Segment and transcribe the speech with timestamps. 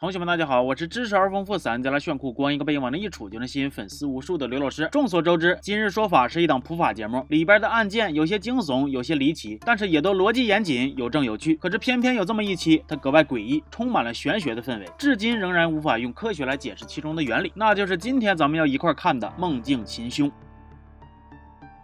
[0.00, 4.88] 同学们，大家好，我是知识而丰富、三加拉炫酷、光一个背影往那一杵就能吸引粉丝无数的刘老师。
[4.90, 11.54] 众所周知，今日说法是一档普法节目，里边的案件有些惊悚，有些离奇，但是也都逻辑严谨，有证有据。
[11.54, 20.28] 可是偏偏有这么一期，它格外诡异，充满了玄学的氛围，至今仍然无法用科学来解释其中的原理，那就是今天咱们要一块看的梦境秦凶。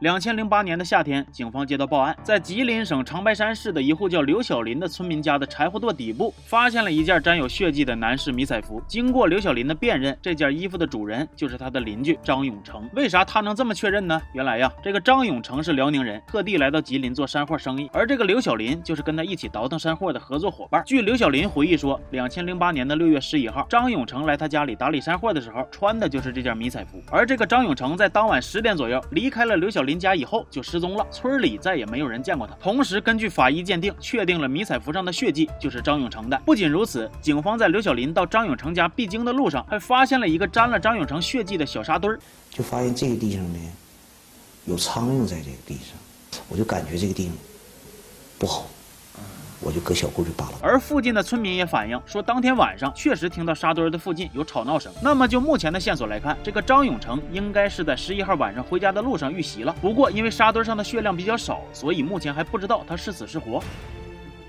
[0.01, 8.83] 两千零八年的夏天，警方接到报案，在吉林省长白山市的一户叫刘小林的村民家的柴火垛底部，发现了一件沾有血迹的男士迷彩服。
[8.89, 12.89] 经过刘小林的辨认，这件衣服的主人就是他的邻居张永成。
[12.95, 14.19] 为啥他能这么确认呢？
[14.33, 20.83] 原来呀，这个张永成是辽宁人，特地来到吉林做山货生意，而这个刘小林就是跟他一起倒腾山货的合作伙伴。
[20.87, 26.99] 据刘小林回忆说，两千零八年的六月十一号，张永成来他家里打理山货的时候，穿的就是这件迷彩服。
[27.11, 29.90] 而这个张永成在当晚十点左右离开了刘小林。
[29.91, 32.55] 林家以后就失踪了，村里再也没有人见过他。
[32.63, 36.41] 同时，根据法医鉴定，确定了迷彩服上的血迹就是张永成的。
[36.47, 42.21] 不仅如此，警方在刘小林到张永成家必经的路上，还发现了一个沾了张永成血迹的小沙堆儿。
[42.51, 43.59] 就发现这个地上呢，
[44.67, 47.37] 有苍蝇在这个地上，我就感觉这个地方
[48.39, 48.71] 不好。
[49.61, 50.53] 我就搁小棍去扒拉。
[50.63, 54.93] 而附近的村民也反映说，当天晚上确实听到沙堆的附近有吵闹声。
[55.03, 59.75] 那么就目前的线索来看，这个张永成应该是在十一号晚上回家的路上遇袭了。
[59.81, 63.63] 不过因为沙堆上的血量比较少，所以目前还不知道他是死是活。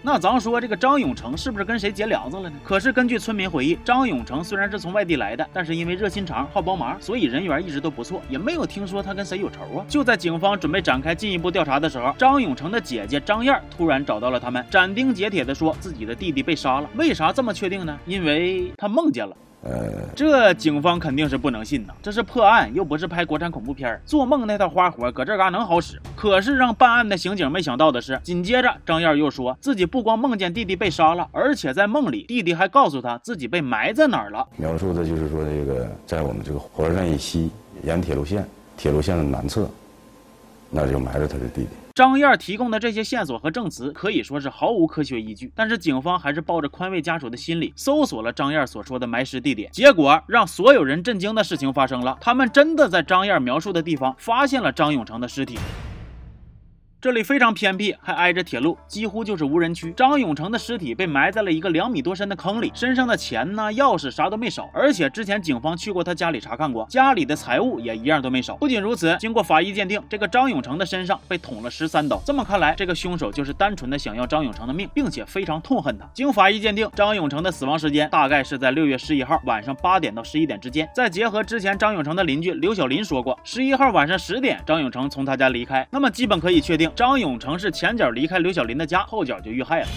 [0.04, 2.56] 那咱说这个张永成是不是跟谁结梁子了呢？
[2.64, 9.86] 可是根据村民回忆，张永成虽然是从外地来的，但是因为热心肠、好帮忙，所以人缘一直都不错，也没有听说他跟谁有仇啊。
[9.88, 16.90] 就在警方准备展开进一步调查的时候，张永成的姐姐张燕突然找到了他们，斩钉截铁地说自己的弟弟被杀了。
[16.96, 17.96] 为啥这么确定呢？
[18.08, 19.38] 因为他梦见了。
[19.64, 26.02] 呃，这警方肯定是不能信呐，这是破案，又不是拍国产恐怖片做梦那套花活搁这嘎能好使？
[26.16, 34.48] 可是让办案的刑警没想到的是，紧接着张燕又说自己不光梦见弟弟被杀了，而且在梦里弟弟还告诉他自己被埋在哪儿了。
[34.58, 37.52] 描述的就是说这个在我们这个火车站以西
[37.84, 38.44] 沿铁路线，
[38.76, 39.70] 铁路线的南侧，
[40.72, 41.70] 那就埋着他的弟弟。
[41.94, 49.70] 张燕提供的这些线索和证词可以说是毫无科学依据，但是警方还是抱着宽慰家属的心理，搜索了张燕所说的埋尸地点。
[49.74, 55.58] 结果让所有人震惊的事情发生了，他们真的在张燕描述的地方发现了张永成的尸体。
[57.02, 59.92] 这里非常偏僻，还挨着铁路，几乎就是无人区。
[59.94, 68.56] 张永成的尸体被埋在了一个两米多深的坑里，身上的钱呢、钥匙啥都没少，而且之前警方去过他家里查看过，家里的财物也一样都没少。
[68.58, 72.22] 不仅如此，经过法医鉴定，这个张永成的身上被捅了十三刀。
[72.24, 76.08] 这么看来，这个凶手就是单纯的想要张永成的命，并且非常痛恨他。
[76.14, 80.88] 经法医鉴定，张永成的死亡时间大概是在六月十一号晚上八点到十一点之间。
[80.94, 86.91] 再结合之前张永成的邻居刘小林说过，十一号晚上十点张永成从他家离开，那么基本可以确定。
[86.96, 89.88] 张永成是前脚离开刘小林的家，后脚就遇害了。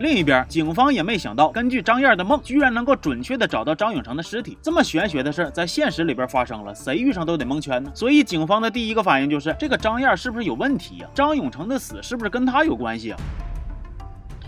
[0.00, 4.56] 另一边，警方也没想到，根据张燕的梦，居然能够准确的找到张永成的尸体。
[4.62, 7.90] 这么玄学的事，在现实里边发生了，谁遇上都得蒙圈呢。
[7.92, 11.08] 所以，警方的第一个反应就是，这个张燕是不是有问题呀？
[11.14, 13.18] 张永成的死是不是跟他有关系啊？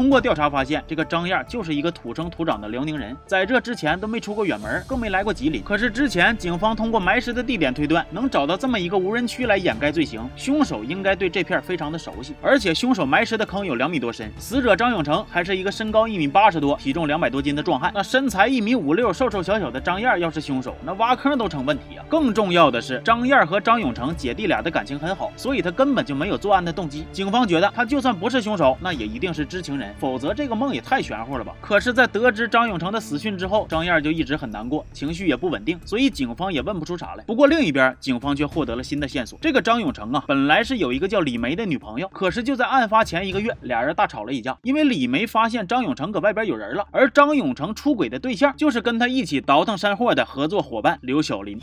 [0.00, 5.62] 通过调查发现，这个张燕就是一个土生土长的辽宁人，在这之前都没出过远门，更没来过吉林。
[5.62, 12.34] 可是之前警方通过埋尸的地点推断，能找到这么一个无人区来掩盖罪行，凶手应该对这片非常的熟悉。
[12.40, 17.92] 而且凶手埋尸的坑有两米多深，死者张永成还是一个身高一米八十多、体重两百多斤的壮汉。
[17.94, 22.04] 那身材一米五六、瘦瘦小小的张燕要是凶手，那挖坑都成问题啊！
[22.08, 27.04] 更重要的是，张燕和张永成姐弟俩的感情很好，所以他根本就没有作案的动机。
[27.12, 29.89] 警方觉得他就算不是凶手，那也一定是知情人。
[29.98, 31.54] 否则这个梦也太玄乎了吧！
[31.60, 37.24] 可是，在得知张永成的死讯之后，张燕就一直很难过，情绪也不稳定，所以警方也问不出啥来。
[37.24, 39.38] 不过另一边，警方却获得了新的线索。
[39.42, 51.58] 这个张永成啊，本来是有一个叫李梅的女朋友，可是就在案发前一个月，俩人大吵了一架，因为李梅发现张永成搁外边有人了，而张永成出轨的对象就是跟他一起倒腾山货的合作伙伴刘小林。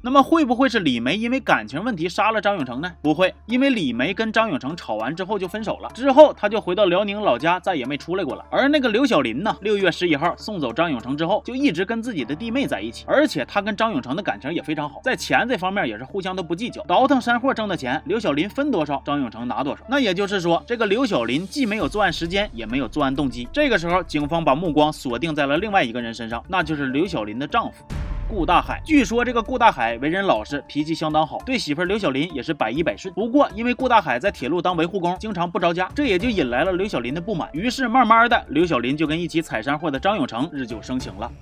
[0.00, 2.92] 那么会不会是李梅因为感情问题杀了张永成呢？
[3.02, 8.44] 不会，因为李梅跟张永成吵完之后就分手了，之后他就回到辽宁老家，再也没出来过了。
[8.50, 19.82] 而那个刘小林呢，六月十一号送走张永成之后，就一直跟自己的弟妹在一起，而且他跟张永成的感情也非常好，在钱这方面也是互相都不计较，倒腾山货挣的钱，刘小林分多少，张永成拿多少。
[19.88, 23.48] 那也就是说，这个刘小林既没有作案时间，也没有作案动机。
[23.52, 27.84] 这个时候，警方把目光锁定在了另外一个人身上，那就是刘小林的丈夫。
[28.28, 33.12] 顾大海，据说这个顾大海为人老实，脾气相当好，对媳妇刘小林也是百依百顺。
[33.14, 37.48] 不过因为顾大海在铁路当维护工，经常不着家，这也就引来了刘小林的不满。
[37.54, 41.32] 于是慢慢的，刘小林就跟一起采山货的张永成日久生情了。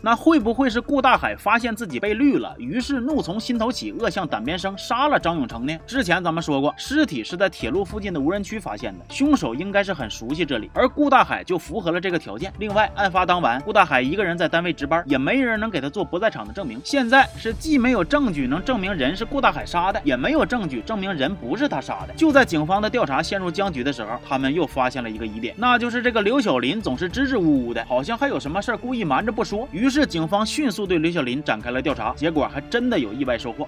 [0.00, 5.76] 那会不会是顾大海发现自己被绿了，于是怒从心头起，恶向胆边生，杀了张永成呢？
[5.86, 12.52] 之前咱们说过，尸体是在铁路附近的无人区发现的，凶手应该是很熟悉这里，而顾大海就符合了这个条件。
[12.58, 16.80] 另外，案发当晚，顾大海一个人在单位值班，也没人能给他做不在场的证明。
[16.84, 22.14] 现在是既没有证据能证明人是顾大海杀的，也没有证据证明人不是他杀的。
[22.14, 29.68] 就在警方的调查陷入僵局的时候，他们又发现了一个疑点，那就是这个刘小林总是支支吾吾的，好像还有什么事故意瞒着不说。
[29.72, 33.66] 于于是警方迅速对刘小林展开了调查，结果还真的有意外收获。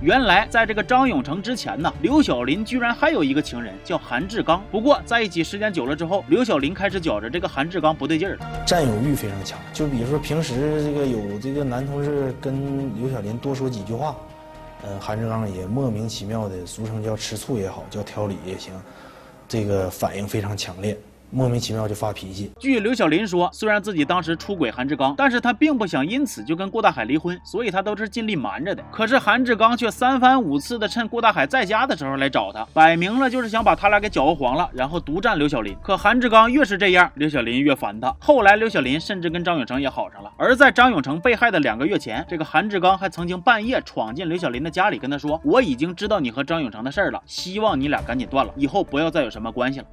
[0.00, 4.64] 原来，在这个张永成之前呢，刘小林居然还有一个情人叫韩志刚。
[4.70, 9.58] 不过在一起时间久了之后，刘小林开始觉着这个韩志刚不对劲儿了，占有欲非常强。
[9.74, 14.16] 就比如说平时这个有这个男同事跟刘小林多说几句话，
[14.82, 18.72] 呃，韩志刚也莫名其妙的，俗称叫吃醋也好，叫挑理也行，
[19.46, 20.98] 这个反应非常强烈。
[21.30, 22.50] 莫名其妙就发脾气。
[22.58, 28.82] 据刘小林说，虽然自己当时出轨韩志刚，但是他并不想因此就跟顾大海离婚，所以他都是尽力瞒着的。
[28.90, 35.76] 可是韩志刚却三番五次的趁顾大海在家的时候来找他，摆明了就是想把他俩给搅和黄了，然后独占刘小林。
[35.82, 38.14] 可韩志刚越是这样，刘小林越烦他。
[38.18, 40.32] 后来刘小林甚至跟张永成也好上了。
[40.38, 49.86] 而在张永成被害的两个月前，这个韩志刚还曾经半夜闯进刘小林的家里，跟他说：“我已经知道你和张永成的事儿了，希望你俩赶紧断了，以后不要再有什么关系了。”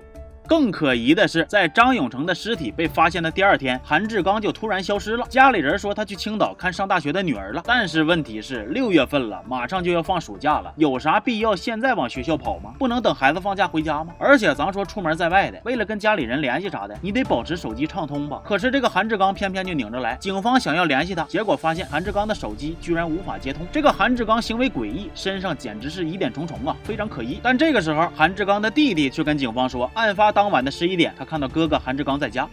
[0.47, 5.25] 更可疑的是，在张永成的尸体被发现的第二天，韩志刚就突然消失了。
[5.27, 7.61] 家里人说他去青岛看上大学的女儿了。
[7.65, 12.73] 但是问题是，六月份了，马上就要放暑假了，有啥必要现在往学校跑吗？
[12.77, 14.13] 不能等孩子放假回家吗？
[14.19, 18.41] 而且咱说出门在外的，为了跟家里人联系啥的，你得保持手机畅通吧。
[18.45, 23.65] 可是这个韩志刚偏偏就拧着来，警方想要联系他，结果发现韩志刚的手机居然无法接通。
[23.71, 27.39] 这个韩志刚行为诡异，身上简直是疑点重重啊，非常可疑。
[27.41, 31.13] 但这个时候，韩志刚的弟弟却跟警方说，案发当晚的十一点。
[31.17, 32.47] 他看到哥哥韩志刚在家。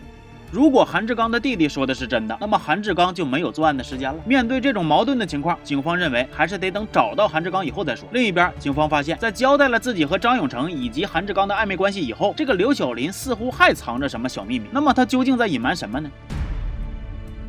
[0.53, 4.23] 如果韩志刚的弟弟说的是真的，那么韩志刚就没有作案的时间了。
[4.27, 8.07] 面对这种矛盾的情况，警方认为还是得等找到韩志刚以后再说。
[8.13, 14.69] 另一边，警方发现，在交代了自己和张永成以及韩志刚的暧昧关系以后，这个刘小林似乎还藏着什么小秘密。
[14.71, 16.11] 那么他究竟在隐瞒什么呢？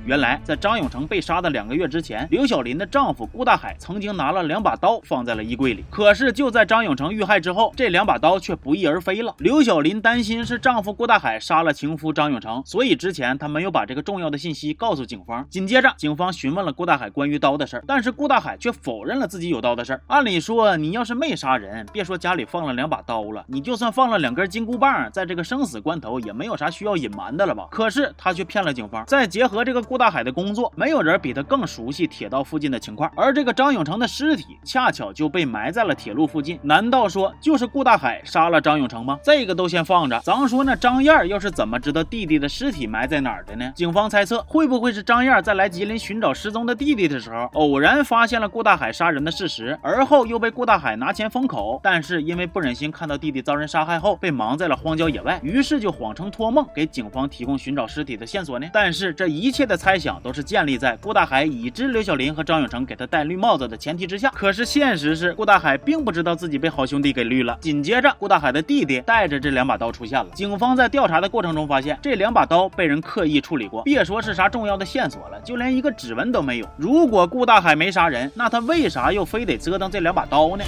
[0.06, 5.86] 原来，在张永成被杀的两个月之前，刘小林的丈夫顾大海曾经拿了两把刀放在了衣柜里。
[5.90, 9.34] 可是就在张永成遇害之后，这两把刀却不翼而飞了。
[9.38, 15.48] 刘小林担心是丈夫顾大海杀了情夫张永成，所以之前他没有把这个重要的信息告诉警方。
[15.50, 20.02] 紧接着，警方询问了顾大海关于刀的事儿，但是顾大海却否认了自己有刀的事儿。
[20.08, 27.70] 按理说，你要是没杀人，别说家里放了两把刀了，你就算放了两根金箍棒，在这个生死关头也没有啥需要隐瞒的了吧？
[27.72, 29.06] 可是他却骗了警方。
[29.06, 29.82] 再结合这个。
[29.94, 33.12] 顾大海的工作，没有人比他更熟悉铁道附近的情况。
[33.16, 36.60] 而这个张永成的尸体恰巧就被埋在了铁路附近。
[36.64, 39.20] 难道说就是顾大海杀了张永成吗？
[39.22, 40.20] 这个都先放着。
[40.22, 43.72] 咱说那张燕又是怎么知道弟弟的尸体埋在哪儿的呢？
[43.76, 51.80] 警方猜测，会不会是张燕在来吉林寻找失踪的弟弟的时候，偶然发现了顾大海杀人的事实，而后又被顾大海拿钱封口。
[51.84, 58.68] 但是因为不忍心看到弟弟遭人杀害后被埋在了荒郊野外，于是就谎称托梦给警方提供寻找尸体的线索呢？
[58.74, 59.78] 但是这一切的。
[59.84, 64.30] 猜想都是建立在顾大海已知刘小林和张永成给他戴绿帽子的前提之下。
[64.30, 67.58] 可是现实是，顾大海并不知道自己被好兄弟给绿了。
[67.60, 70.28] 紧接着，顾大海的弟弟带着这两把刀出现了。
[70.34, 76.70] 警方在调查的过程中发现，这两把刀被人刻意处理过，别说是啥重要的线索了，就连一个指纹都没有。
[76.78, 80.64] 如果顾大海没杀人，那他为啥又非得折腾这两把刀呢？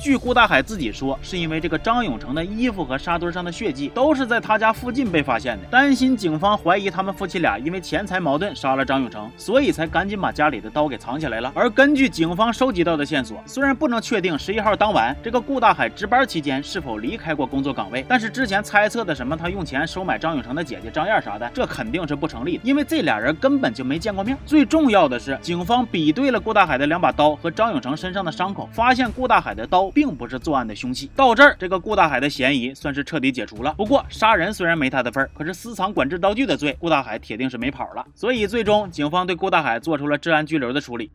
[0.00, 11.50] 据顾大海自己说，是因为这个张永成的衣服和沙堆上的血迹都是在他家附近被发现的，担心警方怀疑他们夫妻俩因为钱财矛盾杀了张永成，所以才赶紧把家里的刀给藏起来了。
[11.54, 24.38] 而根据警方收集到的线索，虽然不能确定十一号当晚这个顾大海值班期间是否离开过工作岗位，但是之前猜测的什么他用钱收买张永成的姐姐张燕啥的，这肯定是不成立的，因为这俩人根本就没见过面。
[24.46, 29.87] 最重要的是，警方比对了顾大海的两把刀和张永成身上的伤口，发现顾大海的刀。
[29.90, 31.10] 并不是作案的凶器。
[31.14, 33.74] 到这儿，这个顾大海的嫌疑算是彻底解除了。
[33.74, 38.06] 不过，杀人虽然没他的份儿，可是私藏管制刀具的罪，顾大海铁定是没跑了。
[38.14, 41.10] 所以，最终警方对顾大海做出了治安拘留的处理。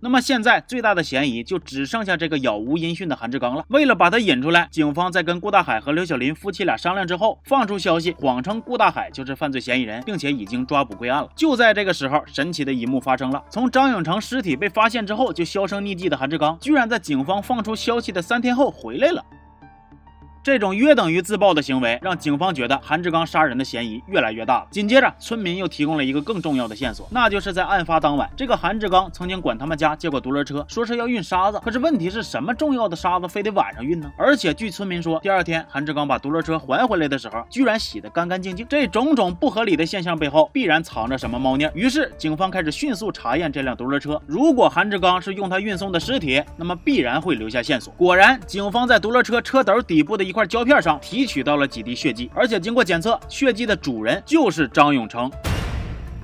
[0.00, 3.64] 那么现在最大的嫌疑就只剩下这个杳无音讯的韩志刚了。
[3.68, 11.28] 为了把他引出来，警方在跟顾大海和刘小林夫妻俩商量之后，放出消息，谎称顾大海就是犯罪嫌疑人，并且已经抓捕归案了。
[11.34, 19.24] 就在这个时候，神奇的一幕发生了：从张永成尸体被发现之后就销声匿迹的韩志刚，居然在警方放出消息的三天后回来了。
[20.48, 24.66] 这种约等于自爆的行为，让警方觉得韩志刚杀人的嫌疑越来越大。
[24.70, 31.60] 紧接着，村民又提供了一个更重要的线索，那就是在案发当晚，这个韩志刚曾经管他们家借过独轮车，说是要运沙子。
[31.62, 34.10] 可是问题是什么重要的沙子非得晚上运呢？
[34.16, 38.66] 而且据村民说，第二天韩志刚把独轮车还回来的时候，居然洗得干干净净。
[38.70, 41.68] 这种种不合理的现象背后，必然藏着什么猫腻。
[41.74, 47.92] 于是警方开始迅速查验这辆独轮车，如果韩志刚是用它运送的尸体，那么必然会留下线索。
[47.98, 55.28] 果然，警方在独轮车车斗底部的一块块胶片上提取到了几滴血迹，而且经过检测，血迹的主人就是张永成。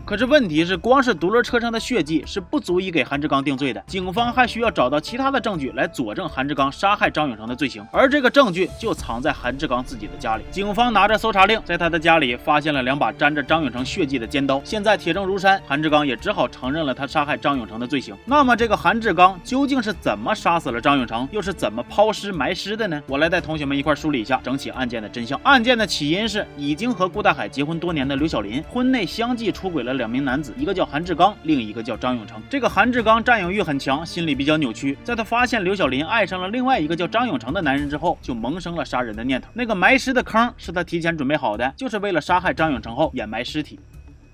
[0.06, 10.44] 可是问题是，光是独轮车上的血迹是不足以给韩志刚定罪的，警方还需要找到其他的证据来佐证韩志刚杀害张永成的罪行，而这个证据就藏在韩志刚自己的家里。
[10.50, 18.14] 警方拿着搜查令，在他的家里发现了两把沾着张永成血迹的尖刀，现在铁证如山，韩志刚也只好承认了他杀害张永成的罪行。
[18.26, 23.02] 那么，这个韩志刚究竟是怎么杀死了张永成，又是怎么抛尸埋尸的呢？
[23.06, 25.40] 我来带同学们一块梳理一下整起案件的真相。
[25.44, 29.93] 案件的起因是，已经和顾大海结婚多年的刘晓林，婚内相继出轨了。
[29.94, 32.42] 两名男子，一个叫韩志刚，另一个叫张永成。
[32.50, 34.96] 这个韩志刚占有欲很强，心理比较扭曲。
[35.02, 39.48] 在他发现刘小林爱上了另外一个叫张永成的男人之后，就萌生了杀人的念头。
[39.52, 43.78] 那个埋尸的坑是他提前准备好的，就是为了杀害张永成后掩埋尸体。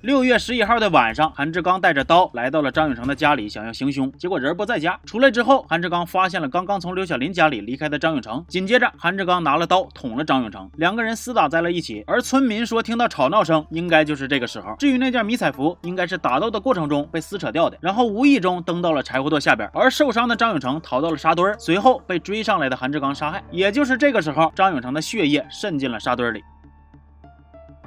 [0.02, 4.98] 六月十一号的晚上，韩志刚带着刀来到了张永成的家里，想要行凶，结果人不在家。
[5.04, 8.42] 出来之后，韩志刚发现了刚刚从刘小林家里离开的张永成。
[8.48, 12.02] 紧接着，韩志刚拿了刀捅了张永成，两个人厮打在了一起。
[12.06, 14.74] 而村民说听到吵闹声，应该就是这个时候。
[14.78, 19.68] 至于那件迷彩服，应该是打斗的过程中被撕扯掉的，然后无意中蹬到了柴火垛下边。
[19.74, 23.42] 而受伤的张永成逃到了沙堆，随后被追上来的韩志刚杀害。
[23.50, 26.42] 也就是这个时候，张永成的血液渗进了沙堆里。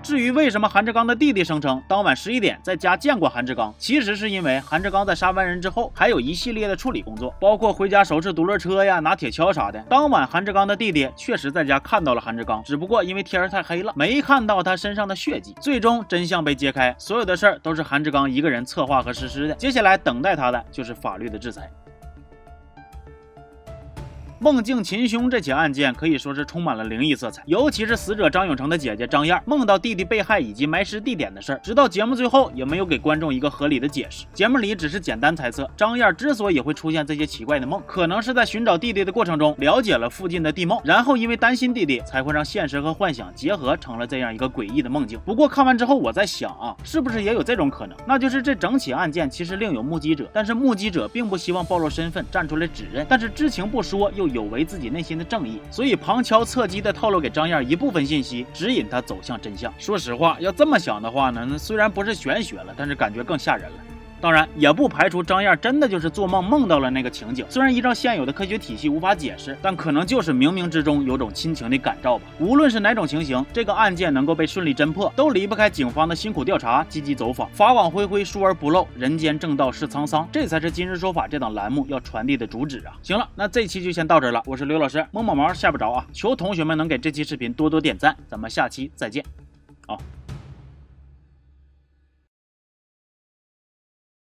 [0.03, 9.79] 至于为什么韩志刚的弟弟声称当晚十一点在家见过韩志刚，其实是因为韩志刚在杀完人之后，还有一系列的处理工作，包括回家收拾独轮车呀、拿铁锹啥的。
[9.89, 15.55] 当晚韩志刚的弟弟确实在家看到了韩志刚，只不过因为天太黑了，没看到他身上的血迹。
[15.61, 19.55] 最终真相被揭开，所有的事儿都是韩志刚一个人策划和实施的。
[19.55, 21.71] 接下来等待他的就是法律的制裁。
[24.43, 34.25] 梦境擒凶这起案件可以说是充满了灵异色彩，尤其是死者张永成的姐姐张燕梦到弟弟被害以及埋尸地点的事儿，直到节目最后也没有给观众一个合理的解释。
[34.33, 45.17] 节目里只是简单猜测，张燕之所以会出现这些奇怪的梦，可能是在寻找弟弟的过程中了解了附近的地貌，然后因为担心弟弟，才会让现实和幻想结合成了这样一个诡异的梦境。
[45.23, 47.97] 不过看完之后，我在想啊，是不是也有这种可能？
[48.05, 54.32] 那就是这整起案件其实另有目击者，但是目击者并不希望暴露身份，站出来指认，但是知情不说又。
[54.33, 59.71] 有违自己内心的正义，所以旁敲侧击的透露给张燕一部分信息，指引她走向真相。
[59.77, 63.77] 说实话，要这么想的话呢，那虽然不是玄学了，但是感觉更吓人了。
[64.23, 67.45] 当然，也不排除张燕真的就是做梦梦到了那个情景。
[67.49, 72.23] 虽然依照现有的科学体系无法解释，但可能就是冥冥之中有种亲情的感召吧。
[72.39, 77.49] 无论是哪种情形，这个案件能够被顺利侦破，都离不开警方的辛苦调查、积极走访。
[77.49, 82.95] 法网恢恢，疏而不漏，人间正道是沧桑，这才是今日说法这档栏目要传递的主旨啊！
[83.01, 84.41] 行了，那这期就先到这了。
[84.45, 86.05] 我是刘老师，摸摸毛吓不着啊！
[86.13, 89.21] 求同学们能给这期视频多多点赞，咱们下期再见，
[89.85, 89.97] 啊。